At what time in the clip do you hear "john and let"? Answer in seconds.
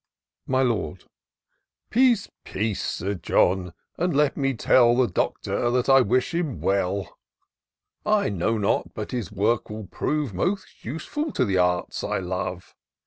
3.13-4.35